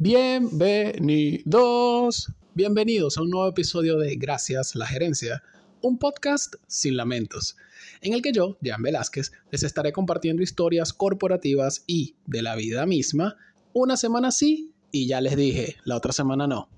Bienvenidos, 0.00 2.32
bienvenidos 2.54 3.18
a 3.18 3.22
un 3.22 3.30
nuevo 3.30 3.48
episodio 3.48 3.98
de 3.98 4.14
Gracias 4.14 4.76
la 4.76 4.86
Gerencia, 4.86 5.42
un 5.82 5.98
podcast 5.98 6.54
sin 6.68 6.96
lamentos, 6.96 7.56
en 8.00 8.12
el 8.12 8.22
que 8.22 8.30
yo, 8.30 8.56
Jan 8.62 8.80
Velázquez, 8.80 9.32
les 9.50 9.64
estaré 9.64 9.90
compartiendo 9.90 10.40
historias 10.40 10.92
corporativas 10.92 11.82
y 11.88 12.14
de 12.26 12.42
la 12.42 12.54
vida 12.54 12.86
misma, 12.86 13.38
una 13.72 13.96
semana 13.96 14.30
sí 14.30 14.72
y 14.92 15.08
ya 15.08 15.20
les 15.20 15.34
dije, 15.34 15.78
la 15.82 15.96
otra 15.96 16.12
semana 16.12 16.46
no. 16.46 16.68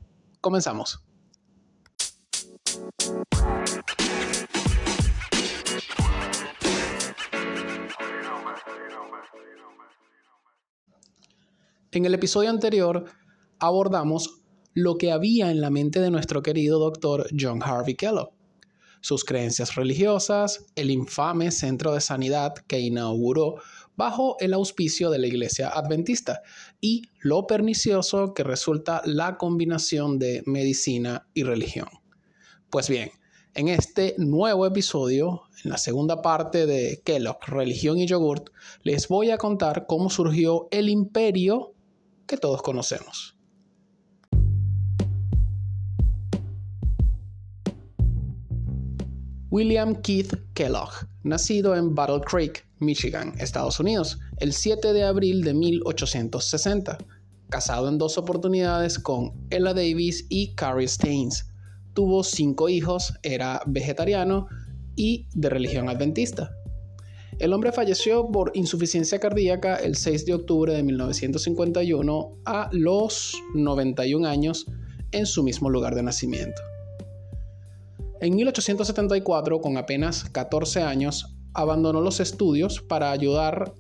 Comenzamos. 0.41 1.03
En 11.93 12.05
el 12.05 12.15
episodio 12.15 12.51
anterior 12.51 13.07
abordamos 13.59 14.43
lo 14.75 14.97
que 14.97 15.11
había 15.11 15.51
en 15.51 15.61
la 15.61 15.71
mente 15.71 15.99
de 15.99 16.13
nuestro 16.13 16.41
querido 16.41 16.79
doctor 16.79 17.27
John 17.37 17.61
Harvey 17.65 17.97
Kellogg, 17.97 18.31
sus 19.01 19.25
creencias 19.25 19.75
religiosas, 19.75 20.67
el 20.77 20.93
infame 20.93 21.51
centro 21.51 21.93
de 21.93 22.01
sanidad 22.01 22.55
que 22.69 22.79
inauguró 22.79 23.57
bajo 23.97 24.37
el 24.39 24.53
auspicio 24.53 25.11
de 25.11 25.19
la 25.19 25.27
Iglesia 25.27 25.69
Adventista 25.69 26.43
y 26.81 27.09
lo 27.19 27.49
pernicioso 27.49 28.35
que 28.35 28.45
resulta 28.45 29.03
la 29.05 29.37
combinación 29.37 30.21
de 30.21 30.45
medicina 30.47 31.27
y 31.35 31.43
religión. 31.43 31.89
Pues 32.71 32.89
bien, 32.89 33.11
en 33.55 33.67
este 33.67 34.15
nuevo 34.17 34.65
episodio, 34.65 35.43
en 35.65 35.73
la 35.73 35.77
segunda 35.77 36.23
parte 36.23 36.67
de 36.67 37.03
Kellogg, 37.05 37.45
Religión 37.49 37.99
y 37.99 38.07
Yogurt, 38.07 38.51
les 38.85 39.09
voy 39.09 39.33
a 39.33 39.39
contar 39.39 39.87
cómo 39.89 40.09
surgió 40.09 40.69
el 40.71 40.89
imperio 40.89 41.75
que 42.31 42.37
todos 42.37 42.63
conocemos. 42.63 43.37
William 49.51 49.97
Keith 49.97 50.33
Kellogg, 50.55 50.93
nacido 51.25 51.75
en 51.75 51.93
Battle 51.93 52.21
Creek, 52.21 52.65
Michigan, 52.79 53.35
Estados 53.39 53.81
Unidos, 53.81 54.21
el 54.37 54.53
7 54.53 54.93
de 54.93 55.03
abril 55.03 55.43
de 55.43 55.55
1860, 55.55 56.99
casado 57.49 57.89
en 57.89 57.99
dos 57.99 58.17
oportunidades 58.17 59.01
con 59.01 59.33
Ella 59.51 59.75
Davis 59.75 60.25
y 60.29 60.55
Carrie 60.55 60.87
Staines. 60.87 61.49
Tuvo 61.95 62.23
cinco 62.23 62.69
hijos, 62.69 63.13
era 63.25 63.61
vegetariano 63.67 64.47
y 64.95 65.27
de 65.35 65.51
religión 65.51 65.89
adventista. 65.89 66.53
El 67.41 67.55
hombre 67.55 67.73
falleció 67.73 68.31
por 68.31 68.53
insuficiencia 68.53 69.19
cardíaca 69.19 69.77
el 69.77 69.97
6 69.97 70.27
de 70.27 70.35
octubre 70.35 70.75
de 70.75 70.83
1951 70.83 72.37
a 72.45 72.69
los 72.71 73.35
91 73.55 74.29
años 74.29 74.67
en 75.11 75.25
su 75.25 75.43
mismo 75.43 75.71
lugar 75.71 75.95
de 75.95 76.03
nacimiento. 76.03 76.61
En 78.21 78.37
1874, 78.37 79.59
con 79.63 79.79
apenas 79.79 80.25
14 80.25 80.83
años, 80.83 81.35
abandonó 81.55 82.03
los 82.03 82.21
estudios 82.21 82.83
para 82.83 83.11
ayudar 83.11 83.73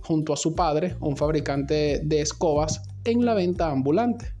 junto 0.00 0.32
a 0.32 0.38
su 0.38 0.54
padre, 0.54 0.96
un 1.00 1.18
fabricante 1.18 2.00
de 2.02 2.22
escobas, 2.22 2.80
en 3.04 3.26
la 3.26 3.34
venta 3.34 3.70
ambulante. 3.70 4.32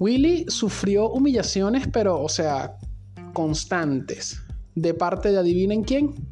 Willy 0.00 0.46
sufrió 0.48 1.08
humillaciones, 1.08 1.86
pero, 1.86 2.20
o 2.20 2.28
sea, 2.28 2.78
constantes, 3.32 4.42
de 4.74 4.92
parte 4.92 5.30
de 5.30 5.38
adivinen 5.38 5.84
quién, 5.84 6.29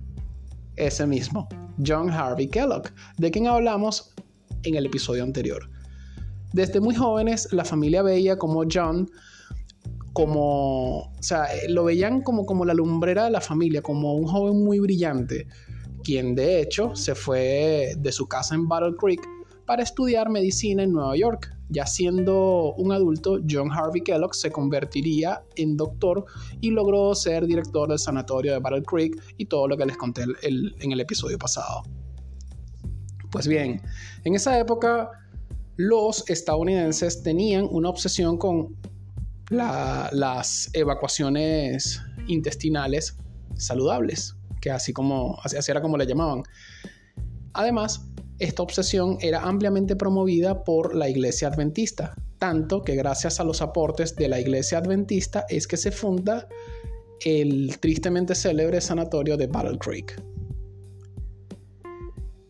ese 0.78 1.06
mismo, 1.06 1.48
John 1.84 2.10
Harvey 2.10 2.48
Kellogg, 2.48 2.90
de 3.16 3.30
quien 3.30 3.46
hablamos 3.46 4.14
en 4.62 4.74
el 4.74 4.86
episodio 4.86 5.22
anterior. 5.22 5.70
Desde 6.52 6.80
muy 6.80 6.94
jóvenes, 6.94 7.48
la 7.52 7.64
familia 7.64 8.02
veía 8.02 8.38
como 8.38 8.64
John, 8.70 9.10
como, 10.12 11.00
o 11.00 11.12
sea, 11.20 11.46
lo 11.68 11.84
veían 11.84 12.22
como, 12.22 12.46
como 12.46 12.64
la 12.64 12.74
lumbrera 12.74 13.24
de 13.24 13.30
la 13.30 13.40
familia, 13.40 13.82
como 13.82 14.14
un 14.14 14.26
joven 14.26 14.64
muy 14.64 14.80
brillante, 14.80 15.46
quien 16.02 16.34
de 16.34 16.60
hecho 16.60 16.96
se 16.96 17.14
fue 17.14 17.92
de 17.98 18.12
su 18.12 18.26
casa 18.26 18.54
en 18.54 18.66
Battle 18.66 18.94
Creek 18.98 19.20
para 19.66 19.82
estudiar 19.82 20.30
medicina 20.30 20.82
en 20.82 20.92
Nueva 20.92 21.16
York. 21.16 21.54
Ya 21.70 21.86
siendo 21.86 22.74
un 22.74 22.92
adulto, 22.92 23.40
John 23.48 23.70
Harvey 23.70 24.02
Kellogg 24.02 24.34
se 24.34 24.50
convertiría 24.50 25.42
en 25.56 25.76
doctor 25.76 26.24
y 26.60 26.70
logró 26.70 27.14
ser 27.14 27.46
director 27.46 27.88
del 27.88 27.98
sanatorio 27.98 28.52
de 28.52 28.58
Battle 28.58 28.82
Creek 28.82 29.20
y 29.36 29.46
todo 29.46 29.68
lo 29.68 29.76
que 29.76 29.84
les 29.84 29.96
conté 29.96 30.24
en 30.42 30.92
el 30.92 31.00
episodio 31.00 31.38
pasado. 31.38 31.82
Pues 33.30 33.46
bien, 33.46 33.82
en 34.24 34.34
esa 34.34 34.58
época 34.58 35.10
los 35.76 36.28
estadounidenses 36.30 37.22
tenían 37.22 37.68
una 37.70 37.90
obsesión 37.90 38.38
con 38.38 38.74
las 39.50 40.70
evacuaciones 40.72 42.00
intestinales 42.26 43.16
saludables, 43.54 44.36
que 44.60 44.70
así 44.70 44.92
como 44.92 45.38
así 45.42 45.56
era 45.70 45.80
como 45.82 45.96
le 45.96 46.06
llamaban. 46.06 46.42
Además, 47.52 48.06
esta 48.38 48.62
obsesión 48.62 49.18
era 49.20 49.42
ampliamente 49.42 49.96
promovida 49.96 50.62
por 50.62 50.94
la 50.94 51.08
Iglesia 51.08 51.48
Adventista, 51.48 52.14
tanto 52.38 52.82
que 52.82 52.94
gracias 52.94 53.40
a 53.40 53.44
los 53.44 53.62
aportes 53.62 54.14
de 54.14 54.28
la 54.28 54.38
Iglesia 54.38 54.78
Adventista 54.78 55.44
es 55.48 55.66
que 55.66 55.76
se 55.76 55.90
funda 55.90 56.48
el 57.24 57.78
tristemente 57.80 58.34
célebre 58.34 58.80
sanatorio 58.80 59.36
de 59.36 59.48
Battle 59.48 59.78
Creek. 59.78 60.22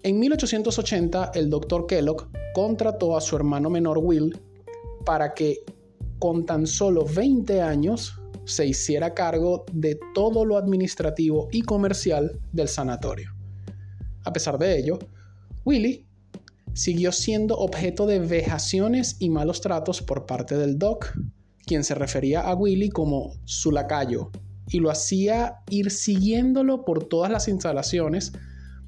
En 0.02 0.18
1880, 0.18 1.32
el 1.34 1.50
doctor 1.50 1.86
Kellogg 1.86 2.28
contrató 2.54 3.16
a 3.16 3.20
su 3.20 3.36
hermano 3.36 3.70
menor 3.70 3.98
Will 3.98 4.38
para 5.04 5.32
que 5.32 5.58
con 6.18 6.44
tan 6.44 6.66
solo 6.66 7.04
20 7.04 7.62
años 7.62 8.14
se 8.44 8.66
hiciera 8.66 9.14
cargo 9.14 9.64
de 9.72 9.98
todo 10.14 10.44
lo 10.44 10.56
administrativo 10.56 11.48
y 11.50 11.62
comercial 11.62 12.38
del 12.52 12.68
sanatorio. 12.68 13.30
A 14.24 14.32
pesar 14.32 14.58
de 14.58 14.78
ello, 14.78 14.98
Willy 15.64 16.06
siguió 16.74 17.12
siendo 17.12 17.56
objeto 17.56 18.06
de 18.06 18.20
vejaciones 18.20 19.16
y 19.18 19.30
malos 19.30 19.60
tratos 19.60 20.02
por 20.02 20.26
parte 20.26 20.56
del 20.56 20.78
Doc, 20.78 21.12
quien 21.66 21.84
se 21.84 21.94
refería 21.94 22.42
a 22.42 22.54
Willy 22.54 22.88
como 22.88 23.34
su 23.44 23.70
lacayo 23.72 24.30
y 24.70 24.80
lo 24.80 24.90
hacía 24.90 25.56
ir 25.70 25.90
siguiéndolo 25.90 26.84
por 26.84 27.04
todas 27.08 27.30
las 27.30 27.48
instalaciones, 27.48 28.32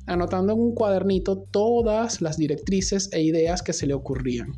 anotando 0.07 0.53
en 0.53 0.61
un 0.61 0.75
cuadernito 0.75 1.39
todas 1.51 2.21
las 2.21 2.37
directrices 2.37 3.11
e 3.13 3.23
ideas 3.23 3.63
que 3.63 3.73
se 3.73 3.87
le 3.87 3.95
ocurrían. 3.95 4.53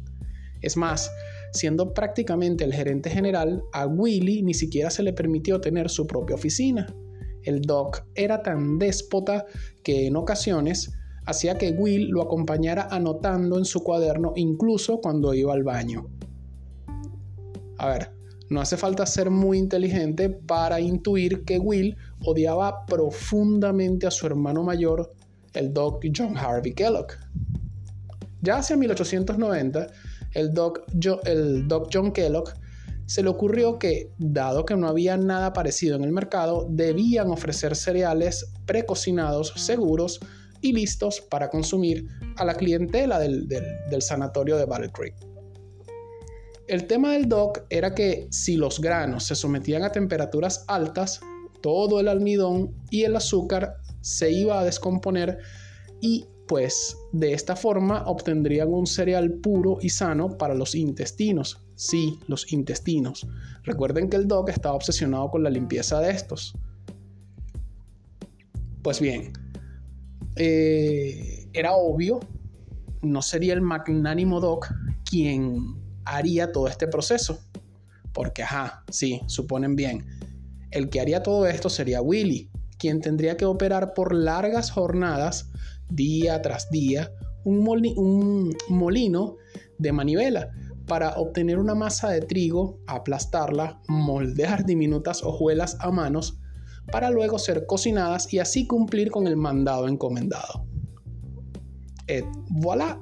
Es 0.61 0.77
más, 0.77 1.11
siendo 1.53 1.93
prácticamente 1.93 2.65
el 2.65 2.72
gerente 2.72 3.11
general, 3.11 3.62
a 3.72 3.87
Willy 3.87 4.43
ni 4.43 4.55
siquiera 4.55 4.91
se 4.91 5.03
le 5.03 5.12
permitió 5.12 5.61
tener 5.61 5.91
su 5.91 6.06
propia 6.06 6.37
oficina. 6.37 6.87
El 7.43 7.62
Doc 7.62 8.05
era 8.15 8.43
tan 8.43 8.78
déspota 8.78 9.47
que 9.83 10.06
en 10.06 10.17
ocasiones 10.17 10.93
hacía 11.25 11.59
que 11.59 11.71
Will 11.71 12.09
lo 12.09 12.22
acompañara 12.22 12.88
anotando 12.91 13.59
en 13.59 13.65
su 13.65 13.83
cuaderno 13.83 14.33
incluso 14.37 15.00
cuando 15.00 15.34
iba 15.34 15.53
al 15.53 15.62
baño. 15.62 16.09
A 17.78 17.88
ver, 17.88 18.12
no 18.50 18.60
hace 18.60 18.77
falta 18.77 19.06
ser 19.06 19.31
muy 19.31 19.59
inteligente 19.59 20.28
para 20.28 20.81
intuir 20.81 21.44
que 21.44 21.59
Will 21.59 21.97
odiaba 22.25 22.84
profundamente 22.87 24.06
a 24.06 24.10
su 24.10 24.27
hermano 24.27 24.62
mayor, 24.62 25.15
el 25.55 25.72
Doc 25.72 26.05
John 26.15 26.37
Harvey 26.37 26.75
Kellogg. 26.75 27.12
Ya 28.43 28.59
hacia 28.59 28.77
1890, 28.77 29.87
el 30.34 30.53
Doc, 30.53 30.83
el 31.25 31.66
Doc 31.69 31.89
John 31.93 32.12
Kellogg 32.12 32.53
se 33.06 33.22
le 33.22 33.28
ocurrió 33.28 33.78
que, 33.78 34.10
dado 34.19 34.65
que 34.65 34.77
no 34.77 34.89
había 34.89 35.16
nada 35.16 35.53
parecido 35.53 35.97
en 35.97 36.04
el 36.04 36.12
mercado, 36.12 36.66
debían 36.69 37.31
ofrecer 37.31 37.77
cereales 37.77 38.53
precocinados 38.65 39.53
seguros 39.56 40.21
y 40.62 40.73
listos 40.73 41.21
para 41.21 41.50
consumir 41.50 42.06
a 42.37 42.45
la 42.45 42.55
clientela 42.55 43.19
del, 43.19 43.47
sanatorio 44.00 44.56
de 44.56 44.65
Battle 44.65 44.91
Creek. 44.91 45.15
El 46.69 46.86
tema 46.86 47.13
del 47.13 47.28
DOC 47.28 47.66
era 47.69 47.95
que 47.95 48.28
si 48.31 48.57
los 48.57 48.81
granos 48.81 49.25
se 49.25 49.34
sometían 49.34 49.83
a 49.83 49.92
temperaturas 49.92 50.65
altas, 50.69 51.21
todo 51.60 52.01
el 52.01 52.09
almidón 52.09 52.75
y 52.91 53.03
el 53.03 53.16
azúcar 53.16 53.77
se 54.01 54.31
iba 54.33 54.59
a 54.59 54.65
descomponer 54.65 55.39
y 56.01 56.27
pues 56.47 56.97
de 57.13 57.33
esta 57.33 57.57
forma 57.57 58.04
obtendrían 58.07 58.72
un 58.72 58.86
cereal 58.86 59.33
puro 59.34 59.78
y 59.81 59.91
sano 59.91 60.36
para 60.39 60.54
los 60.54 60.75
intestinos. 60.75 61.63
Sí, 61.75 62.19
los 62.27 62.53
intestinos. 62.53 63.27
Recuerden 63.65 64.09
que 64.09 64.16
el 64.16 64.28
DOC 64.28 64.51
estaba 64.51 64.75
obsesionado 64.75 65.31
con 65.31 65.42
la 65.42 65.51
limpieza 65.51 66.01
de 66.01 66.10
estos. 66.10 66.54
Pues 68.83 69.01
bien, 69.01 69.33
eh, 70.37 71.49
era 71.53 71.73
obvio, 71.73 72.21
no 73.03 73.23
sería 73.23 73.55
el 73.55 73.63
magnánimo 73.63 74.41
Doc 74.41 74.73
quien 75.05 75.77
haría 76.05 76.53
todo 76.53 76.69
este 76.69 76.87
proceso. 76.87 77.41
Porque, 78.13 78.43
ajá, 78.43 78.84
sí, 78.91 79.21
suponen 79.27 79.77
bien. 79.77 80.05
El 80.71 80.89
que 80.89 81.01
haría 81.01 81.23
todo 81.23 81.47
esto 81.47 81.69
sería 81.69 82.03
Willy, 82.03 82.51
quien 82.79 83.01
tendría 83.01 83.37
que 83.37 83.45
operar 83.45 83.95
por 83.95 84.15
largas 84.15 84.71
jornadas, 84.71 85.51
día 85.89 86.41
tras 86.43 86.71
día, 86.71 87.11
un, 87.45 87.67
un 87.97 88.57
molino 88.69 89.37
de 89.79 89.93
manivela 89.93 90.51
para 90.87 91.15
obtener 91.15 91.59
una 91.59 91.75
masa 91.75 92.11
de 92.11 92.21
trigo, 92.21 92.79
aplastarla, 92.87 93.81
moldear 93.89 94.65
diminutas 94.67 95.23
hojuelas 95.23 95.77
a 95.81 95.91
manos, 95.91 96.39
para 96.91 97.11
luego 97.11 97.39
ser 97.39 97.67
cocinadas 97.67 98.33
y 98.33 98.39
así 98.39 98.67
cumplir 98.67 99.11
con 99.11 99.27
el 99.27 99.37
mandado 99.37 99.89
encomendado. 99.89 100.67
Et 102.07 102.25
voilà. 102.51 103.01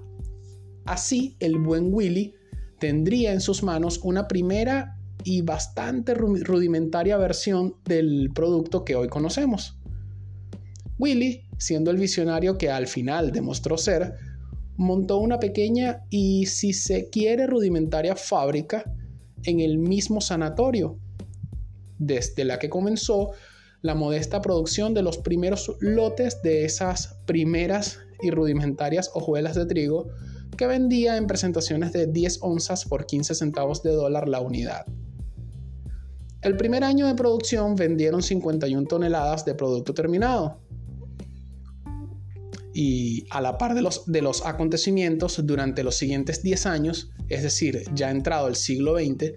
Así 0.87 1.37
el 1.41 1.59
buen 1.59 1.93
Willy 1.93 2.35
tendría 2.79 3.32
en 3.32 3.41
sus 3.41 3.62
manos 3.62 4.00
una 4.03 4.27
primera 4.27 4.97
y 5.25 5.43
bastante 5.43 6.15
rudimentaria 6.15 7.17
versión 7.17 7.77
del 7.85 8.31
producto 8.35 8.85
que 8.85 8.97
hoy 8.97 9.09
conocemos. 9.09 9.79
Willy, 10.99 11.43
siendo 11.59 11.91
el 11.91 11.99
visionario 11.99 12.59
que 12.59 12.71
al 12.71 12.87
final 12.87 13.32
demostró 13.32 13.79
ser, 13.79 14.15
montó 14.77 15.19
una 15.19 15.38
pequeña 15.38 16.05
y 16.11 16.47
si 16.47 16.73
se 16.73 17.11
quiere 17.11 17.47
rudimentaria 17.47 18.17
fábrica 18.17 18.85
en 19.44 19.61
el 19.61 19.79
mismo 19.79 20.21
sanatorio, 20.21 20.99
desde 21.99 22.44
la 22.44 22.59
que 22.59 22.71
comenzó 22.71 23.32
la 23.82 23.94
modesta 23.94 24.43
producción 24.43 24.94
de 24.94 25.03
los 25.03 25.19
primeros 25.19 25.77
lotes 25.81 26.43
de 26.43 26.65
esas 26.65 27.19
primeras 27.27 27.99
y 28.23 28.31
rudimentarias 28.31 29.11
hojuelas 29.15 29.55
de 29.55 29.67
trigo 29.67 30.09
que 30.56 30.67
vendía 30.67 31.17
en 31.17 31.27
presentaciones 31.27 31.93
de 31.93 32.06
10 32.06 32.38
onzas 32.43 32.85
por 32.85 33.06
15 33.06 33.35
centavos 33.35 33.82
de 33.82 33.93
dólar 33.93 34.29
la 34.29 34.41
unidad. 34.41 34.85
El 36.43 36.56
primer 36.56 36.85
año 36.85 37.06
de 37.06 37.15
producción 37.15 37.77
vendieron 37.77 38.23
51 38.23 38.87
toneladas 38.87 39.44
de 39.44 39.55
producto 39.55 39.94
terminado, 39.94 40.61
y 42.73 43.27
a 43.31 43.41
la 43.41 43.59
par 43.59 43.75
de 43.75 43.82
los, 43.82 44.06
de 44.06 44.23
los 44.23 44.47
acontecimientos 44.47 45.44
durante 45.44 45.82
los 45.82 45.97
siguientes 45.97 46.43
10 46.43 46.67
años, 46.67 47.11
es 47.29 47.43
decir, 47.43 47.82
ya 47.94 48.11
entrado 48.11 48.49
el 48.49 48.56
siglo 48.56 48.97
XX, 48.99 49.32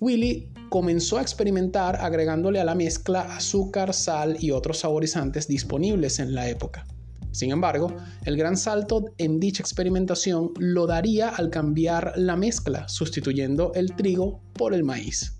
Willy 0.00 0.52
comenzó 0.68 1.18
a 1.18 1.22
experimentar 1.22 1.96
agregándole 1.96 2.60
a 2.60 2.64
la 2.64 2.74
mezcla 2.74 3.22
azúcar, 3.36 3.92
sal 3.94 4.36
y 4.40 4.50
otros 4.50 4.78
saborizantes 4.78 5.48
disponibles 5.48 6.18
en 6.18 6.34
la 6.34 6.48
época. 6.48 6.86
Sin 7.32 7.50
embargo, 7.50 7.94
el 8.24 8.36
gran 8.36 8.56
salto 8.56 9.04
en 9.18 9.38
dicha 9.38 9.62
experimentación 9.62 10.52
lo 10.58 10.86
daría 10.86 11.28
al 11.28 11.50
cambiar 11.50 12.14
la 12.16 12.34
mezcla, 12.34 12.88
sustituyendo 12.88 13.72
el 13.74 13.94
trigo 13.94 14.40
por 14.54 14.72
el 14.72 14.84
maíz. 14.84 15.38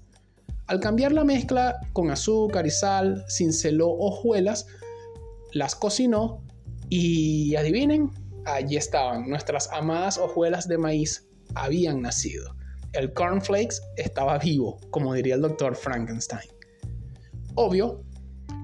Al 0.66 0.80
cambiar 0.80 1.12
la 1.12 1.24
mezcla 1.24 1.76
con 1.92 2.10
azúcar 2.10 2.66
y 2.66 2.70
sal, 2.70 3.24
cinceló 3.30 3.88
hojuelas, 3.88 4.66
las 5.52 5.74
cocinó 5.74 6.42
y 6.90 7.56
adivinen, 7.56 8.10
allí 8.44 8.76
estaban, 8.76 9.28
nuestras 9.28 9.70
amadas 9.72 10.18
hojuelas 10.18 10.68
de 10.68 10.76
maíz 10.76 11.26
habían 11.54 12.02
nacido. 12.02 12.54
El 12.96 13.12
cornflakes 13.12 13.76
estaba 13.96 14.38
vivo, 14.38 14.80
como 14.90 15.12
diría 15.14 15.34
el 15.34 15.42
doctor 15.42 15.76
Frankenstein. 15.76 16.48
Obvio 17.54 18.02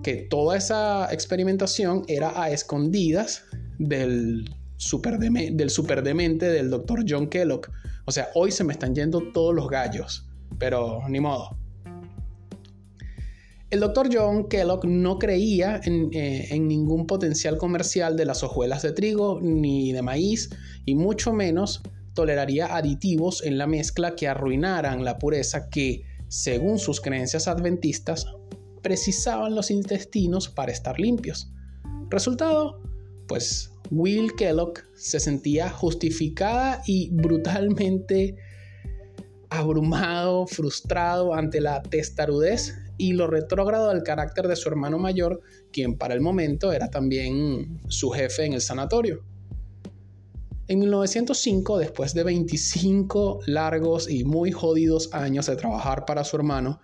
que 0.03 0.27
toda 0.31 0.57
esa 0.57 1.13
experimentación 1.13 2.03
era 2.09 2.41
a 2.41 2.51
escondidas 2.51 3.45
del 3.79 4.49
del 5.19 5.71
superdemente 5.71 6.51
del 6.51 6.71
doctor 6.71 7.05
John 7.09 7.29
Kellogg. 7.29 7.69
O 8.05 8.11
sea, 8.11 8.29
hoy 8.35 8.51
se 8.51 8.65
me 8.65 8.73
están 8.73 8.95
yendo 8.95 9.21
todos 9.33 9.55
los 9.55 9.69
gallos, 9.69 10.29
pero 10.59 11.01
ni 11.09 11.21
modo. 11.21 11.57
El 13.71 13.81
doctor 13.81 14.09
John 14.13 14.49
Kellogg 14.49 14.85
no 14.87 15.19
creía 15.19 15.81
eh, 15.85 16.49
en, 16.51 16.69
ningún 16.69 17.07
potencial 17.07 17.57
comercial 17.57 18.17
de 18.17 18.27
las 18.27 18.43
hojuelas 18.43 18.83
de 18.83 18.93
trigo 18.93 19.41
ni 19.41 19.93
de 19.93 20.03
maíz 20.03 20.51
y 20.85 20.95
mucho 20.95 21.33
menos 21.33 21.83
toleraría 22.15 22.77
aditivos 22.77 23.43
en 23.43 23.59
la 23.59 23.67
mezcla 23.67 24.15
que 24.15 24.29
arruinaran 24.29 25.05
la 25.05 25.19
pureza 25.19 25.69
que, 25.69 26.05
según 26.29 26.79
sus 26.79 27.01
creencias 27.01 27.49
adventistas, 27.49 28.27
precisaban 28.83 29.55
los 29.55 29.71
intestinos 29.71 30.49
para 30.49 30.73
estar 30.73 30.99
limpios. 30.99 31.51
Resultado, 32.11 32.83
pues 33.27 33.73
Will 33.91 34.35
Kellogg 34.37 34.81
se 34.95 35.21
sentía 35.21 35.71
justificada 35.71 36.83
y 36.87 37.11
brutalmente 37.11 38.37
abrumado, 39.51 40.47
frustrado 40.47 41.35
ante 41.35 41.61
la 41.61 41.83
testarudez 41.83 42.75
y 42.97 43.13
lo 43.13 43.27
retrógrado 43.27 43.89
del 43.91 44.03
carácter 44.03 44.49
de 44.49 44.57
su 44.57 44.69
hermano 44.69 44.99
mayor, 44.99 45.41
quien 45.73 45.97
para 45.99 46.15
el 46.15 46.21
momento 46.21 46.73
era 46.73 46.89
también 46.89 47.81
su 47.89 48.11
jefe 48.11 48.45
en 48.45 48.55
el 48.55 48.61
sanatorio. 48.61 49.25
En 50.69 50.79
1905, 50.79 51.79
después 51.79 52.15
de 52.15 52.23
25 52.23 53.41
largos 53.47 54.09
y 54.09 54.25
muy 54.25 54.53
jodidos 54.53 55.13
años 55.13 55.47
de 55.47 55.57
trabajar 55.57 56.05
para 56.05 56.25
su 56.25 56.37
hermano, 56.37 56.81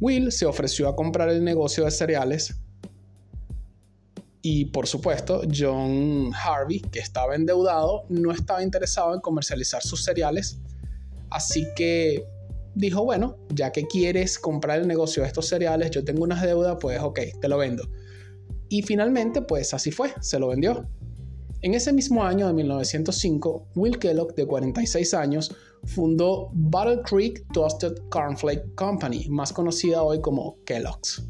Will 0.00 0.32
se 0.32 0.46
ofreció 0.46 0.88
a 0.88 0.96
comprar 0.96 1.28
el 1.28 1.44
negocio 1.44 1.84
de 1.84 1.90
cereales 1.90 2.56
y 4.46 4.66
por 4.66 4.86
supuesto 4.86 5.40
John 5.50 6.30
Harvey, 6.34 6.80
que 6.80 6.98
estaba 6.98 7.34
endeudado, 7.34 8.04
no 8.10 8.30
estaba 8.30 8.62
interesado 8.62 9.14
en 9.14 9.20
comercializar 9.20 9.82
sus 9.82 10.04
cereales, 10.04 10.58
así 11.30 11.66
que 11.74 12.26
dijo, 12.74 13.02
bueno, 13.04 13.38
ya 13.54 13.72
que 13.72 13.86
quieres 13.86 14.38
comprar 14.38 14.80
el 14.80 14.86
negocio 14.86 15.22
de 15.22 15.28
estos 15.28 15.48
cereales, 15.48 15.90
yo 15.92 16.04
tengo 16.04 16.24
unas 16.24 16.42
deudas, 16.42 16.76
pues 16.78 17.00
ok, 17.00 17.20
te 17.40 17.48
lo 17.48 17.56
vendo. 17.56 17.88
Y 18.68 18.82
finalmente, 18.82 19.40
pues 19.40 19.72
así 19.72 19.90
fue, 19.90 20.12
se 20.20 20.38
lo 20.38 20.48
vendió. 20.48 20.86
En 21.64 21.72
ese 21.72 21.94
mismo 21.94 22.22
año 22.22 22.46
de 22.46 22.52
1905, 22.52 23.68
Will 23.74 23.98
Kellogg, 23.98 24.34
de 24.34 24.46
46 24.46 25.14
años, 25.14 25.50
fundó 25.84 26.50
Battle 26.52 27.00
Creek 27.00 27.42
Toasted 27.54 27.94
Cornflake 28.10 28.74
Company, 28.74 29.30
más 29.30 29.50
conocida 29.50 30.02
hoy 30.02 30.20
como 30.20 30.58
Kellogg's. 30.66 31.26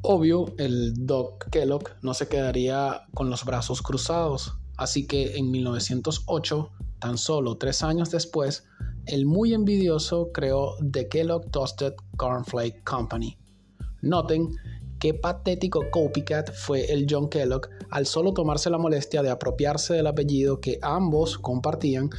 Obvio, 0.00 0.54
el 0.56 0.94
Doc 1.04 1.50
Kellogg 1.50 1.90
no 2.00 2.14
se 2.14 2.28
quedaría 2.28 3.02
con 3.12 3.28
los 3.28 3.44
brazos 3.44 3.82
cruzados, 3.82 4.54
así 4.78 5.06
que 5.06 5.36
en 5.36 5.50
1908, 5.50 6.70
tan 6.98 7.18
solo 7.18 7.58
tres 7.58 7.82
años 7.82 8.10
después, 8.10 8.64
el 9.06 9.26
muy 9.26 9.54
envidioso 9.54 10.30
creó 10.32 10.76
The 10.90 11.08
Kellogg 11.08 11.50
Toasted 11.50 11.94
Cornflake 12.16 12.82
Company. 12.84 13.38
Noten 14.02 14.48
qué 14.98 15.14
patético 15.14 15.84
copycat 15.90 16.52
fue 16.52 16.92
el 16.92 17.06
John 17.08 17.28
Kellogg 17.28 17.68
al 17.90 18.06
solo 18.06 18.32
tomarse 18.32 18.70
la 18.70 18.78
molestia 18.78 19.22
de 19.22 19.30
apropiarse 19.30 19.94
del 19.94 20.06
apellido 20.06 20.60
que 20.60 20.78
ambos 20.82 21.38
compartían 21.38 22.10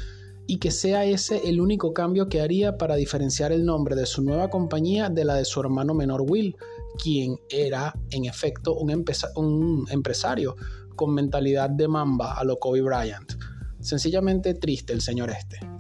y 0.48 0.60
que 0.60 0.72
sea 0.72 1.04
ese 1.04 1.50
el 1.50 1.60
único 1.60 1.94
cambio 1.94 2.30
que 2.30 2.40
haría 2.40 2.78
para 2.78 2.96
diferenciar 2.96 3.52
el 3.52 3.66
nombre 3.66 3.96
de 3.96 4.06
su 4.06 4.22
nueva 4.22 4.50
compañía 4.50 5.10
de 5.10 5.26
la 5.26 5.36
de 5.36 5.44
su 5.44 5.60
hermano 5.60 5.94
menor 5.94 6.22
Will, 6.22 6.56
quien 7.04 7.38
era 7.50 7.94
en 8.12 8.26
efecto 8.26 8.76
un, 8.76 9.86
empresario 9.90 10.56
con 10.96 11.14
mentalidad 11.14 11.70
de 11.70 11.88
mamba 11.88 12.34
a 12.34 12.44
lo 12.46 12.58
Kobe 12.60 12.82
Bryant. 12.82 13.34
Sencillamente 13.82 14.54
triste 14.54 14.94
el 14.94 15.02
señor 15.02 15.30
este. 15.30 15.77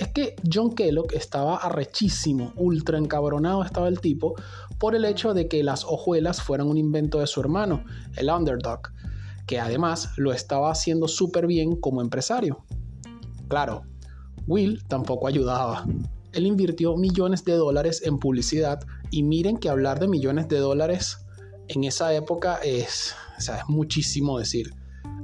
Es 0.00 0.08
que 0.08 0.34
John 0.50 0.74
Kellogg 0.74 1.12
estaba 1.12 1.58
arrechísimo, 1.58 2.54
ultra 2.56 2.96
encabronado 2.96 3.62
estaba 3.62 3.86
el 3.86 4.00
tipo 4.00 4.34
por 4.78 4.94
el 4.94 5.04
hecho 5.04 5.34
de 5.34 5.46
que 5.46 5.62
las 5.62 5.84
hojuelas 5.84 6.40
fueran 6.40 6.68
un 6.68 6.78
invento 6.78 7.18
de 7.18 7.26
su 7.26 7.38
hermano, 7.38 7.84
el 8.16 8.30
underdog, 8.30 8.80
que 9.46 9.60
además 9.60 10.12
lo 10.16 10.32
estaba 10.32 10.70
haciendo 10.70 11.06
súper 11.06 11.46
bien 11.46 11.76
como 11.76 12.00
empresario. 12.00 12.64
Claro, 13.48 13.82
Will 14.46 14.82
tampoco 14.88 15.28
ayudaba. 15.28 15.84
Él 16.32 16.46
invirtió 16.46 16.96
millones 16.96 17.44
de 17.44 17.52
dólares 17.52 18.00
en 18.02 18.18
publicidad 18.18 18.80
y 19.10 19.22
miren 19.22 19.58
que 19.58 19.68
hablar 19.68 20.00
de 20.00 20.08
millones 20.08 20.48
de 20.48 20.60
dólares 20.60 21.18
en 21.68 21.84
esa 21.84 22.14
época 22.14 22.58
es, 22.64 23.14
es 23.36 23.50
muchísimo 23.68 24.38
decir. 24.38 24.72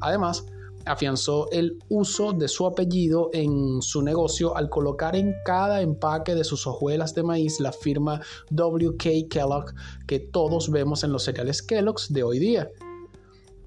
Además, 0.02 0.44
afianzó 0.86 1.50
el 1.50 1.78
uso 1.88 2.32
de 2.32 2.48
su 2.48 2.66
apellido 2.66 3.30
en 3.32 3.82
su 3.82 4.02
negocio 4.02 4.56
al 4.56 4.70
colocar 4.70 5.16
en 5.16 5.34
cada 5.44 5.82
empaque 5.82 6.34
de 6.34 6.44
sus 6.44 6.66
hojuelas 6.66 7.14
de 7.14 7.22
maíz 7.22 7.60
la 7.60 7.72
firma 7.72 8.20
WK 8.50 9.28
Kellogg 9.28 9.74
que 10.06 10.20
todos 10.20 10.70
vemos 10.70 11.04
en 11.04 11.12
los 11.12 11.24
cereales 11.24 11.62
Kellogg's 11.62 12.12
de 12.12 12.22
hoy 12.22 12.38
día. 12.38 12.70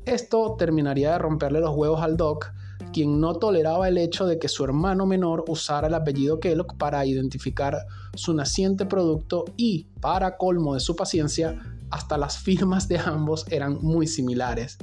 Esto 0.05 0.55
terminaría 0.57 1.11
de 1.11 1.19
romperle 1.19 1.59
los 1.59 1.75
huevos 1.75 2.01
al 2.01 2.17
Doc 2.17 2.51
quien 2.93 3.19
no 3.19 3.35
toleraba 3.35 3.87
el 3.87 3.97
hecho 3.97 4.25
de 4.25 4.39
que 4.39 4.47
su 4.47 4.63
hermano 4.63 5.05
menor 5.05 5.43
usara 5.47 5.87
el 5.87 5.93
apellido 5.93 6.39
Kellogg 6.39 6.77
para 6.77 7.05
identificar 7.05 7.85
su 8.15 8.33
naciente 8.33 8.85
producto 8.85 9.45
y, 9.57 9.85
para 10.01 10.37
colmo 10.37 10.73
de 10.73 10.79
su 10.79 10.95
paciencia, 10.95 11.59
hasta 11.91 12.17
las 12.17 12.37
firmas 12.37 12.87
de 12.87 12.97
ambos 12.97 13.45
eran 13.49 13.77
muy 13.81 14.07
similares. 14.07 14.77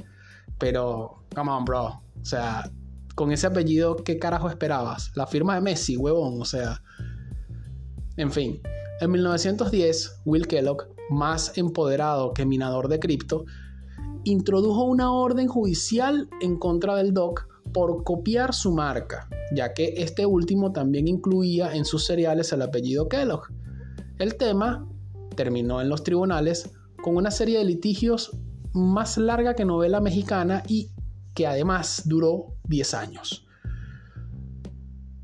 Pero, 0.57 1.23
come 1.35 1.51
on, 1.51 1.65
bro. 1.65 2.06
O 2.27 2.29
sea, 2.29 2.69
con 3.15 3.31
ese 3.31 3.47
apellido, 3.47 3.95
¿qué 3.95 4.19
carajo 4.19 4.49
esperabas? 4.49 5.13
La 5.15 5.27
firma 5.27 5.55
de 5.55 5.61
Messi, 5.61 5.95
huevón. 5.95 6.41
O 6.41 6.43
sea, 6.43 6.83
en 8.17 8.33
fin. 8.33 8.59
En 8.99 9.11
1910, 9.11 10.23
Will 10.25 10.45
Kellogg, 10.45 10.89
más 11.09 11.57
empoderado 11.57 12.33
que 12.33 12.45
minador 12.45 12.89
de 12.89 12.99
cripto, 12.99 13.45
introdujo 14.25 14.83
una 14.83 15.09
orden 15.09 15.47
judicial 15.47 16.27
en 16.41 16.59
contra 16.59 16.97
del 16.97 17.13
Doc 17.13 17.47
por 17.73 18.03
copiar 18.03 18.53
su 18.53 18.73
marca, 18.73 19.29
ya 19.55 19.73
que 19.73 19.93
este 19.95 20.25
último 20.25 20.73
también 20.73 21.07
incluía 21.07 21.73
en 21.73 21.85
sus 21.85 22.07
cereales 22.07 22.51
el 22.51 22.61
apellido 22.61 23.07
Kellogg. 23.07 23.43
El 24.19 24.35
tema 24.35 24.85
terminó 25.37 25.79
en 25.79 25.87
los 25.87 26.03
tribunales 26.03 26.73
con 27.01 27.15
una 27.15 27.31
serie 27.31 27.59
de 27.59 27.63
litigios 27.63 28.31
más 28.73 29.17
larga 29.17 29.53
que 29.53 29.63
novela 29.63 30.01
mexicana 30.01 30.61
y 30.67 30.89
que 31.37 31.45
además 31.45 32.01
duró 32.05 32.55
10 32.63 32.95
años. 32.95 33.45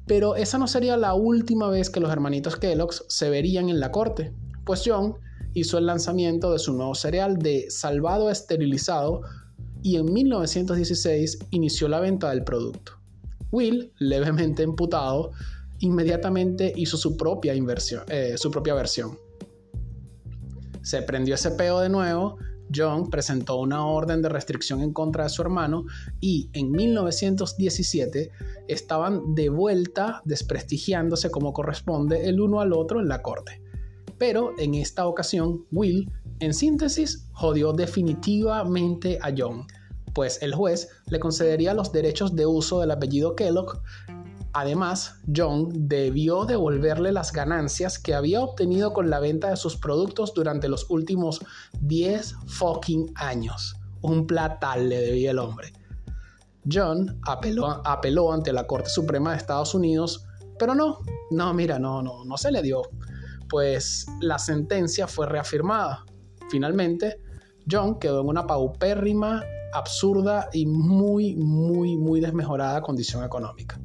Pero 0.06 0.36
esa 0.36 0.60
no 0.60 0.68
sería 0.68 0.96
la 0.96 1.16
última 1.16 1.70
vez 1.70 1.90
que 1.90 2.00
los 2.00 2.12
hermanitos 2.12 2.56
Kellogg's 2.58 3.04
se 3.10 3.32
verían 3.32 3.68
en 3.70 3.80
la 3.80 3.92
corte, 3.92 4.32
pues 4.64 4.84
John 4.86 5.16
hizo 5.56 5.80
el 5.80 5.88
lanzamiento 5.88 6.52
de 6.52 6.60
su 6.60 6.74
nuevo 6.74 6.94
cereal 6.94 7.40
de 7.40 7.66
salvado 7.72 8.30
esterilizado 8.30 9.22
y 9.82 9.96
en 9.96 10.14
1916 10.14 11.40
inició 11.50 11.88
la 11.88 12.00
venta 12.00 12.30
del 12.30 12.44
producto. 12.44 12.92
Will, 13.50 13.92
levemente 13.98 14.62
emputado, 14.62 15.32
inmediatamente 15.80 16.74
hizo 16.76 16.96
su 16.96 17.18
propia, 17.18 17.56
inversión, 17.56 18.04
eh, 18.10 18.36
su 18.38 18.52
propia 18.52 18.76
versión. 18.76 19.18
Se 20.84 21.02
prendió 21.02 21.34
ese 21.34 21.50
peo 21.50 21.80
de 21.80 21.90
nuevo 21.90 22.38
John 22.76 23.10
presentó 23.10 23.58
una 23.58 23.86
orden 23.86 24.22
de 24.22 24.30
restricción 24.30 24.82
en 24.82 24.94
contra 24.94 25.24
de 25.24 25.30
su 25.30 25.42
hermano 25.42 25.86
y 26.20 26.50
en 26.54 26.72
1917 26.72 28.32
estaban 28.68 29.36
de 29.36 29.50
vuelta 29.50 30.22
desprestigiándose 30.26 31.30
como 31.30 31.54
corresponde 31.54 32.28
el 32.28 32.42
uno 32.42 32.62
al 32.62 32.74
otro 32.74 33.00
en 33.00 33.08
la 33.08 33.22
corte. 33.22 33.62
Pero 34.18 34.52
en 34.58 34.74
esta 34.76 35.08
ocasión, 35.08 35.66
Will, 35.72 36.12
en 36.40 36.54
síntesis, 36.54 37.28
jodió 37.34 37.74
definitivamente 37.74 39.20
a 39.22 39.34
John, 39.36 39.66
pues 40.14 40.42
el 40.42 40.54
juez 40.54 40.90
le 41.08 41.20
concedería 41.20 41.74
los 41.74 41.92
derechos 41.92 42.36
de 42.36 42.46
uso 42.46 42.80
del 42.80 42.92
apellido 42.92 43.36
Kellogg 43.36 43.82
Además, 44.54 45.16
John 45.36 45.70
debió 45.74 46.46
devolverle 46.46 47.12
las 47.12 47.32
ganancias 47.32 47.98
que 47.98 48.14
había 48.14 48.42
obtenido 48.42 48.94
con 48.94 49.10
la 49.10 49.20
venta 49.20 49.50
de 49.50 49.58
sus 49.58 49.78
productos 49.78 50.34
durante 50.36 50.70
los 50.70 50.90
últimos 50.92 51.44
10 51.82 52.36
fucking 52.46 53.12
años. 53.16 53.76
Un 54.02 54.28
platal 54.28 54.90
le 54.90 55.00
debía 55.00 55.32
el 55.32 55.40
hombre. 55.40 55.74
John 56.72 57.20
apeló, 57.24 57.82
apeló 57.86 58.32
ante 58.32 58.54
la 58.54 58.68
Corte 58.68 58.90
Suprema 58.90 59.32
de 59.32 59.38
Estados 59.38 59.74
Unidos, 59.74 60.26
pero 60.60 60.76
no, 60.76 61.00
no, 61.32 61.54
mira, 61.54 61.80
no, 61.80 62.04
no, 62.04 62.24
no 62.24 62.38
se 62.38 62.52
le 62.52 62.62
dio, 62.62 62.84
pues 63.50 64.06
la 64.22 64.38
sentencia 64.38 65.08
fue 65.08 65.26
reafirmada. 65.28 66.06
Finalmente, 66.50 67.20
John 67.70 67.98
quedó 67.98 68.22
en 68.22 68.28
una 68.28 68.46
paupérrima, 68.46 69.44
absurda 69.74 70.50
y 70.54 70.68
muy, 70.68 71.36
muy, 71.36 71.98
muy 71.98 72.20
desmejorada 72.20 72.82
condición 72.82 73.24
económica. 73.24 73.80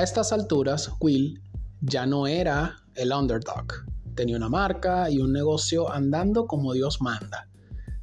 A 0.00 0.02
estas 0.02 0.32
alturas, 0.32 0.90
Will 1.02 1.42
ya 1.82 2.06
no 2.06 2.26
era 2.26 2.76
el 2.94 3.12
underdog. 3.12 3.66
Tenía 4.14 4.38
una 4.38 4.48
marca 4.48 5.10
y 5.10 5.18
un 5.18 5.30
negocio 5.30 5.92
andando 5.92 6.46
como 6.46 6.72
Dios 6.72 7.02
manda. 7.02 7.50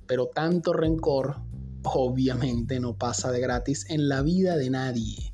Pero 0.06 0.28
tanto 0.28 0.74
rencor 0.74 1.38
obviamente 1.84 2.80
no 2.80 2.96
pasa 2.96 3.32
de 3.32 3.40
gratis 3.40 3.90
en 3.90 4.10
la 4.10 4.22
vida 4.22 4.58
de 4.58 4.70
nadie. 4.70 5.34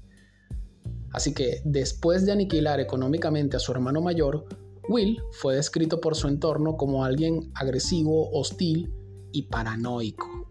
Así 1.11 1.33
que 1.33 1.61
después 1.65 2.25
de 2.25 2.31
aniquilar 2.31 2.79
económicamente 2.79 3.57
a 3.57 3.59
su 3.59 3.73
hermano 3.73 3.99
mayor, 3.99 4.45
Will 4.87 5.17
fue 5.33 5.57
descrito 5.57 5.99
por 5.99 6.15
su 6.15 6.29
entorno 6.29 6.77
como 6.77 7.03
alguien 7.03 7.51
agresivo, 7.55 8.29
hostil 8.31 8.89
y 9.33 9.49
paranoico. 9.49 10.47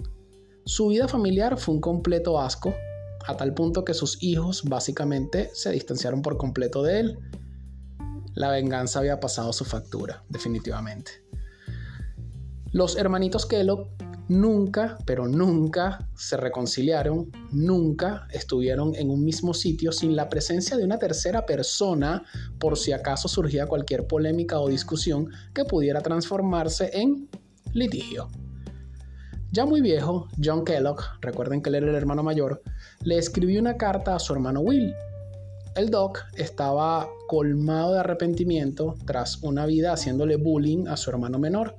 Su 0.66 0.88
vida 0.88 1.08
familiar 1.08 1.56
fue 1.56 1.76
un 1.76 1.80
completo 1.80 2.38
asco 2.38 2.74
a 3.26 3.36
tal 3.36 3.54
punto 3.54 3.84
que 3.84 3.94
sus 3.94 4.22
hijos 4.22 4.62
básicamente 4.64 5.50
se 5.54 5.70
distanciaron 5.70 6.22
por 6.22 6.36
completo 6.36 6.82
de 6.82 7.00
él. 7.00 7.18
La 8.34 8.50
venganza 8.50 8.98
había 8.98 9.20
pasado 9.20 9.52
su 9.52 9.64
factura, 9.64 10.24
definitivamente. 10.28 11.12
Los 12.72 12.96
hermanitos 12.96 13.44
Kellogg 13.44 13.88
nunca, 14.28 14.98
pero 15.04 15.28
nunca 15.28 16.08
se 16.16 16.36
reconciliaron, 16.36 17.30
nunca 17.50 18.26
estuvieron 18.30 18.94
en 18.94 19.10
un 19.10 19.24
mismo 19.24 19.52
sitio 19.52 19.92
sin 19.92 20.16
la 20.16 20.28
presencia 20.28 20.76
de 20.76 20.84
una 20.84 20.98
tercera 20.98 21.44
persona 21.44 22.24
por 22.58 22.78
si 22.78 22.92
acaso 22.92 23.28
surgía 23.28 23.66
cualquier 23.66 24.06
polémica 24.06 24.58
o 24.58 24.68
discusión 24.68 25.28
que 25.52 25.64
pudiera 25.64 26.00
transformarse 26.00 26.90
en 26.94 27.28
litigio. 27.74 28.28
Ya 29.52 29.66
muy 29.66 29.82
viejo, 29.82 30.28
John 30.42 30.64
Kellogg, 30.64 31.02
recuerden 31.20 31.60
que 31.60 31.68
él 31.68 31.74
era 31.74 31.90
el 31.90 31.94
hermano 31.94 32.22
mayor, 32.22 32.62
le 33.02 33.18
escribió 33.18 33.60
una 33.60 33.76
carta 33.76 34.16
a 34.16 34.18
su 34.18 34.32
hermano 34.32 34.60
Will. 34.60 34.94
El 35.76 35.90
Doc 35.90 36.20
estaba 36.38 37.06
colmado 37.28 37.92
de 37.92 38.00
arrepentimiento 38.00 38.94
tras 39.04 39.42
una 39.42 39.66
vida 39.66 39.92
haciéndole 39.92 40.36
bullying 40.36 40.88
a 40.88 40.96
su 40.96 41.10
hermano 41.10 41.38
menor. 41.38 41.76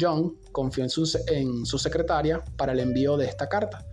John 0.00 0.38
confió 0.50 0.82
en 0.82 0.90
su, 0.90 1.78
secretaria 1.78 2.42
para 2.56 2.72
el 2.72 2.80
envío 2.80 3.16
de 3.16 3.26
esta 3.26 3.48
carta, 3.48 3.86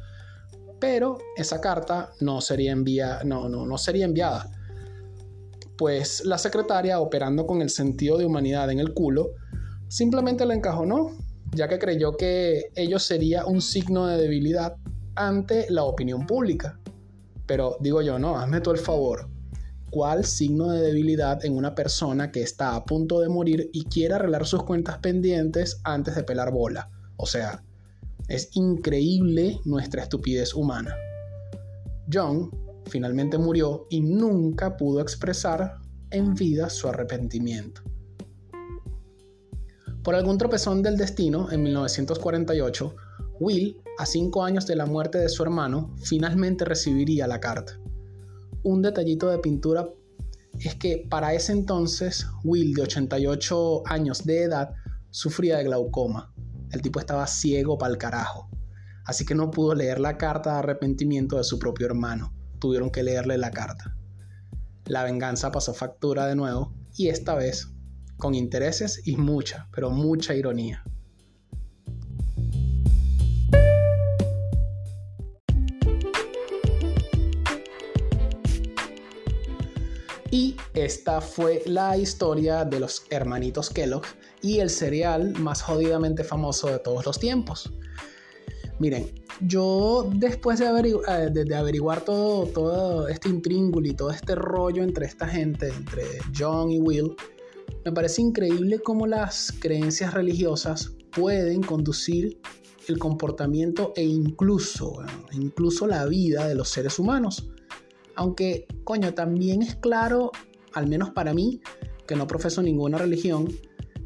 pero 0.79 1.19
esa 1.37 1.61
carta 1.61 2.11
no 2.21 2.41
sería, 2.41 2.75
no, 3.23 3.47
no, 3.47 3.67
no 3.67 3.77
sería 3.77 4.05
enviada, 4.05 4.49
pues 5.77 6.25
la 6.25 6.39
secretaria, 6.39 6.99
operando 6.99 7.45
con 7.45 7.61
el 7.61 7.69
sentido 7.69 8.17
de 8.17 8.25
humanidad 8.25 8.71
en 8.71 8.79
el 8.79 8.95
culo, 8.95 9.29
simplemente 9.89 10.43
la 10.47 10.55
encajonó 10.55 11.11
ya 11.55 11.67
que 11.67 11.79
creyó 11.79 12.17
que 12.17 12.71
ello 12.75 12.99
sería 12.99 13.45
un 13.45 13.61
signo 13.61 14.05
de 14.07 14.17
debilidad 14.17 14.75
ante 15.15 15.65
la 15.69 15.83
opinión 15.83 16.27
pública. 16.27 16.79
Pero 17.45 17.77
digo 17.79 18.01
yo, 18.01 18.19
no, 18.19 18.37
hazme 18.37 18.61
tú 18.61 18.71
el 18.71 18.77
favor. 18.77 19.29
¿Cuál 19.89 20.25
signo 20.25 20.71
de 20.71 20.81
debilidad 20.81 21.45
en 21.45 21.55
una 21.55 21.73
persona 21.73 22.31
que 22.31 22.41
está 22.41 22.75
a 22.75 22.83
punto 22.83 23.21
de 23.21 23.29
morir 23.29 23.69
y 23.71 23.85
quiere 23.85 24.15
arreglar 24.15 24.45
sus 24.45 24.63
cuentas 24.63 24.97
pendientes 24.97 25.79
antes 25.83 26.15
de 26.15 26.23
pelar 26.23 26.51
bola? 26.51 26.89
O 27.15 27.25
sea, 27.25 27.63
es 28.27 28.49
increíble 28.55 29.59
nuestra 29.63 30.03
estupidez 30.03 30.53
humana. 30.53 30.95
John 32.11 32.51
finalmente 32.87 33.37
murió 33.37 33.87
y 33.89 34.01
nunca 34.01 34.75
pudo 34.75 34.99
expresar 34.99 35.77
en 36.11 36.33
vida 36.35 36.69
su 36.69 36.89
arrepentimiento. 36.89 37.81
Por 40.05 40.13
algún 40.13 40.37
tropezón 40.37 40.83
del 40.83 40.97
destino, 40.97 41.51
en 41.51 41.63
1948, 41.63 42.95
Will, 43.39 43.81
a 43.97 44.05
cinco 44.05 44.43
años 44.43 44.67
de 44.67 44.75
la 44.75 44.85
muerte 44.85 45.17
de 45.17 45.29
su 45.29 45.41
hermano, 45.41 45.95
finalmente 46.03 46.63
recibiría 46.63 47.25
la 47.25 47.39
carta. 47.39 47.79
Un 48.61 48.83
detallito 48.83 49.31
de 49.31 49.39
pintura 49.39 49.89
es 50.59 50.75
que 50.75 51.07
para 51.09 51.33
ese 51.33 51.53
entonces 51.53 52.27
Will, 52.43 52.75
de 52.75 52.83
88 52.83 53.81
años 53.87 54.23
de 54.25 54.43
edad, 54.43 54.75
sufría 55.09 55.57
de 55.57 55.63
glaucoma. 55.63 56.31
El 56.69 56.83
tipo 56.83 56.99
estaba 56.99 57.25
ciego 57.25 57.79
para 57.79 57.91
el 57.91 57.97
carajo. 57.97 58.47
Así 59.05 59.25
que 59.25 59.33
no 59.33 59.49
pudo 59.49 59.73
leer 59.73 59.99
la 59.99 60.19
carta 60.19 60.53
de 60.53 60.59
arrepentimiento 60.59 61.37
de 61.37 61.43
su 61.43 61.57
propio 61.57 61.87
hermano. 61.87 62.31
Tuvieron 62.59 62.91
que 62.91 63.01
leerle 63.01 63.39
la 63.39 63.49
carta. 63.49 63.97
La 64.85 65.03
venganza 65.03 65.51
pasó 65.51 65.73
factura 65.73 66.27
de 66.27 66.35
nuevo 66.35 66.75
y 66.95 67.07
esta 67.07 67.33
vez 67.33 67.74
con 68.17 68.35
intereses 68.35 69.01
y 69.05 69.17
mucha, 69.17 69.67
pero 69.73 69.89
mucha 69.89 70.33
ironía. 70.33 70.83
Y 80.31 80.57
esta 80.73 81.21
fue 81.21 81.61
la 81.65 81.95
historia 81.95 82.65
de 82.65 82.79
los 82.79 83.05
hermanitos 83.09 83.69
Kellogg 83.69 84.03
y 84.41 84.59
el 84.59 84.69
cereal 84.69 85.33
más 85.39 85.61
jodidamente 85.61 86.23
famoso 86.23 86.67
de 86.67 86.79
todos 86.79 87.05
los 87.05 87.19
tiempos. 87.19 87.71
Miren, 88.79 89.09
yo 89.39 90.09
después 90.13 90.59
de, 90.59 90.65
eh, 90.65 91.55
averiguar 91.55 92.01
todo, 92.01 92.45
todo 92.47 93.07
este 93.07 93.29
intríngulo 93.29 93.87
y 93.87 93.93
todo 93.93 94.11
este 94.11 94.35
rollo 94.35 94.83
entre 94.83 95.05
esta 95.05 95.27
gente, 95.27 95.69
entre 95.69 96.03
John 96.37 96.69
y 96.69 96.79
Will, 96.79 97.15
me 97.85 97.91
parece 97.91 98.23
increíble 98.23 98.79
cómo 98.79 99.05
las 99.05 99.53
creencias 99.59 100.13
religiosas 100.15 100.93
pueden 101.11 101.61
conducir 101.61 102.39
el 102.87 102.97
comportamiento 102.97 103.93
e 103.95 104.03
incluso, 104.03 104.97
incluso 105.33 105.85
la 105.85 106.05
vida 106.05 106.47
de 106.47 106.55
los 106.55 106.69
seres 106.69 106.97
humanos. 106.97 107.47
Aunque, 108.15 108.65
coño, 108.83 109.13
también 109.13 109.61
es 109.61 109.75
claro, 109.75 110.31
al 110.73 110.87
menos 110.87 111.11
para 111.11 111.33
mí, 111.33 111.61
que 112.07 112.15
no 112.15 112.25
profeso 112.25 112.63
ninguna 112.63 112.97
religión, 112.97 113.47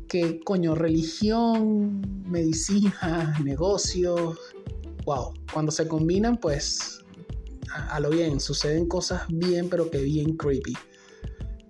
que, 0.10 0.42
coño, 0.42 0.76
religión, 0.76 2.02
medicina, 2.26 3.38
negocios, 3.46 4.38
wow, 5.06 5.34
cuando 5.54 5.72
se 5.72 5.88
combinan, 5.88 6.38
pues 6.38 7.00
a, 7.72 8.00
lo 8.02 8.10
bien, 8.10 8.42
suceden 8.42 8.88
cosas 8.88 9.22
bien, 9.30 9.70
pero 9.70 9.90
que 9.90 10.00
bien 10.00 10.36
creepy. 10.36 10.74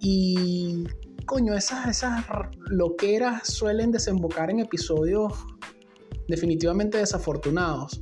Y 0.01 0.85
coño, 1.29 1.53
esas, 1.53 1.87
esas 1.87 2.25
loqueras 2.71 3.47
suelen 3.47 3.91
desembocar 3.91 4.49
en 4.49 4.61
episodios 4.61 5.31
definitivamente 6.27 6.97
desafortunados, 6.97 8.01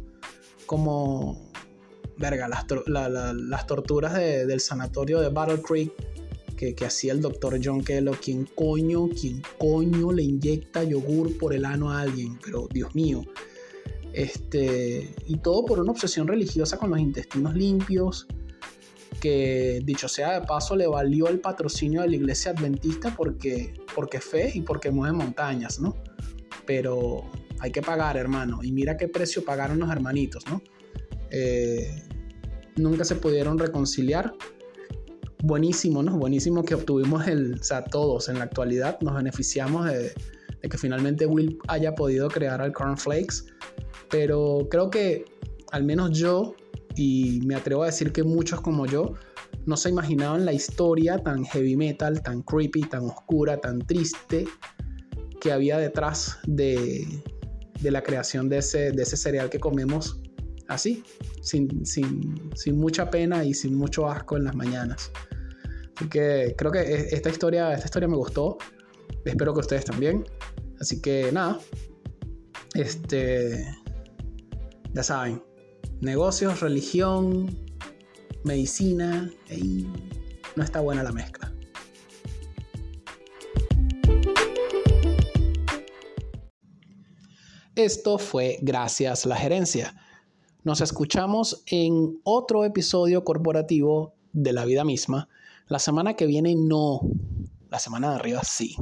como, 0.65 1.51
verga, 2.17 2.47
las, 2.47 2.65
las 2.87 3.67
torturas 3.67 4.13
del 4.13 4.61
sanatorio 4.61 5.19
de 5.19 5.27
Battle 5.27 5.61
Creek 5.61 5.91
que, 6.55 6.73
que 6.73 6.85
hacía 6.85 7.11
el 7.11 7.19
doctor 7.19 7.59
John 7.61 7.83
Kellogg, 7.83 8.17
quien 8.21 8.45
coño, 8.55 9.09
quien 9.09 9.41
coño 9.57 10.13
le 10.13 10.23
inyecta 10.23 10.85
yogur 10.85 11.37
por 11.37 11.53
el 11.53 11.65
ano 11.65 11.91
a 11.91 11.99
alguien, 11.99 12.39
pero 12.41 12.69
Dios 12.71 12.95
mío. 12.95 13.25
Este, 14.13 15.13
y 15.27 15.37
todo 15.39 15.65
por 15.65 15.81
una 15.81 15.91
obsesión 15.91 16.29
religiosa 16.29 16.77
con 16.77 16.91
los 16.91 16.99
intestinos 16.99 17.55
limpios, 17.55 18.25
que 19.19 19.81
dicho 19.83 20.07
sea 20.07 20.39
de 20.39 20.45
paso 20.45 20.75
le 20.75 20.87
valió 20.87 21.27
el 21.27 21.39
patrocinio 21.39 22.01
de 22.01 22.09
la 22.09 22.15
iglesia 22.15 22.51
adventista 22.51 23.15
porque, 23.15 23.73
porque 23.95 24.19
fe 24.19 24.51
y 24.53 24.61
porque 24.61 24.91
mueve 24.91 25.15
montañas, 25.15 25.79
¿no? 25.79 25.95
Pero 26.65 27.29
hay 27.59 27.71
que 27.71 27.81
pagar, 27.81 28.17
hermano, 28.17 28.63
y 28.63 28.71
mira 28.71 28.97
qué 28.97 29.07
precio 29.07 29.43
pagaron 29.43 29.79
los 29.79 29.89
hermanitos, 29.89 30.45
¿no? 30.47 30.61
Eh, 31.31 32.03
nunca 32.75 33.03
se 33.03 33.15
pudieron 33.15 33.57
reconciliar 33.57 34.33
buenísimo, 35.43 36.03
¿no? 36.03 36.17
Buenísimo 36.17 36.63
que 36.63 36.75
obtuvimos 36.75 37.27
el, 37.27 37.55
o 37.59 37.63
sea, 37.63 37.83
todos 37.83 38.29
en 38.29 38.39
la 38.39 38.45
actualidad 38.45 38.99
nos 39.01 39.15
beneficiamos 39.15 39.85
de, 39.85 40.13
que 40.61 40.77
finalmente 40.77 41.25
Will 41.25 41.57
haya 41.67 41.95
podido 41.95 42.27
crear 42.27 42.61
al 42.61 42.73
Cornflakes, 42.73 43.45
pero 44.09 44.67
creo 44.69 44.89
que 44.89 45.23
al 45.71 45.83
menos 45.83 46.17
yo, 46.17 46.55
y 46.97 47.41
me 47.45 47.55
atrevo 47.55 47.83
a 47.83 47.85
decir 47.85 48.11
que 48.11 48.23
muchos 48.23 48.59
como 48.59 48.87
yo, 48.87 49.13
no 49.65 49.77
se 49.77 49.89
imaginaban 49.89 50.45
la 50.45 50.51
historia 50.51 51.19
tan 51.19 51.45
heavy 51.45 51.77
metal, 51.77 52.21
tan 52.23 52.41
creepy, 52.41 52.81
tan 52.81 53.05
oscura, 53.05 53.57
tan 53.57 53.79
triste 53.79 54.45
que 55.39 55.51
había 55.51 55.77
detrás 55.77 56.39
de, 56.47 57.05
de 57.81 57.91
la 57.91 58.01
creación 58.01 58.49
de 58.49 58.57
ese, 58.57 58.91
de 58.91 59.03
ese 59.03 59.15
cereal 59.15 59.49
que 59.49 59.59
comemos 59.59 60.19
así, 60.67 61.03
sin, 61.41 61.85
sin, 61.85 62.49
sin, 62.55 62.77
mucha 62.77 63.09
pena 63.09 63.45
y 63.45 63.53
sin 63.53 63.75
mucho 63.75 64.09
asco 64.09 64.35
en 64.35 64.45
las 64.45 64.55
mañanas. 64.55 65.11
Así 65.95 66.09
que 66.09 66.55
creo 66.57 66.71
que 66.71 66.79
e, 66.79 67.07
esta 67.11 67.29
historia, 67.29 67.73
esta 67.73 67.85
historia 67.85 68.07
me 68.07 68.17
gustó. 68.17 68.57
Espero 69.23 69.53
que 69.53 69.59
ustedes 69.59 69.85
también. 69.85 70.25
Así 70.79 71.01
que 71.01 71.31
nada. 71.31 71.59
Este. 72.73 73.65
Ya 74.93 75.03
saben. 75.03 75.46
Negocios, 76.01 76.59
religión, 76.59 77.57
medicina. 78.43 79.31
Y 79.49 79.87
no 80.55 80.63
está 80.63 80.79
buena 80.81 81.03
la 81.03 81.11
mezcla. 81.11 81.53
Esto 87.75 88.17
fue 88.17 88.57
Gracias 88.61 89.25
la 89.25 89.35
Gerencia. 89.35 89.95
Nos 90.63 90.81
escuchamos 90.81 91.63
en 91.67 92.19
otro 92.23 92.65
episodio 92.65 93.23
corporativo 93.23 94.15
de 94.33 94.53
la 94.53 94.65
vida 94.65 94.83
misma 94.83 95.29
la 95.67 95.79
semana 95.79 96.15
que 96.15 96.25
viene 96.25 96.55
no. 96.55 97.01
La 97.69 97.79
semana 97.79 98.11
de 98.11 98.15
arriba 98.15 98.41
sí. 98.43 98.75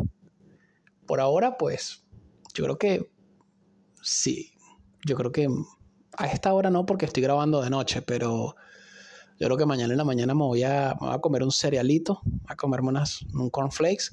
Por 1.08 1.20
ahora, 1.20 1.58
pues, 1.58 2.06
yo 2.54 2.64
creo 2.64 2.78
que 2.78 3.12
sí. 4.02 4.52
Yo 5.06 5.16
creo 5.16 5.32
que 5.32 5.48
a 6.18 6.28
esta 6.28 6.54
hora 6.54 6.70
no 6.70 6.86
porque 6.86 7.06
estoy 7.06 7.24
grabando 7.24 7.62
de 7.62 7.70
noche, 7.70 8.02
pero 8.02 8.56
yo 9.40 9.48
creo 9.48 9.58
que 9.58 9.66
mañana 9.66 9.94
en 9.94 9.98
la 9.98 10.04
mañana 10.04 10.34
me 10.34 10.44
voy 10.44 10.64
a, 10.64 10.98
comer 11.22 11.44
un 11.44 11.52
cerealito, 11.52 12.22
a 12.48 12.56
comerme 12.56 12.90
unas, 12.90 13.24
un 13.34 13.50
cornflakes 13.50 14.12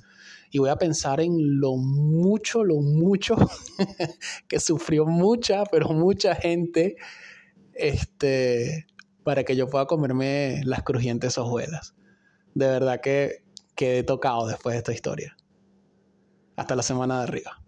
y 0.50 0.58
voy 0.58 0.70
a 0.70 0.76
pensar 0.76 1.20
en 1.20 1.60
lo 1.60 1.76
mucho, 1.76 2.64
lo 2.64 2.80
mucho 2.80 3.36
que 4.48 4.60
sufrió 4.60 5.06
mucha, 5.06 5.64
pero 5.70 5.88
mucha 5.90 6.34
gente 6.34 6.96
este, 7.74 8.86
para 9.22 9.44
que 9.44 9.56
yo 9.56 9.68
pueda 9.68 9.86
comerme 9.86 10.60
las 10.64 10.82
crujientes 10.82 11.38
hojuelas 11.38 11.94
de 12.54 12.66
verdad 12.66 13.00
que 13.00 13.44
quedé 13.74 14.02
tocado 14.02 14.46
después 14.46 14.74
de 14.74 14.78
esta 14.78 14.92
historia. 14.92 15.36
Hasta 16.56 16.76
la 16.76 16.82
semana 16.82 17.18
de 17.18 17.22
arriba. 17.24 17.61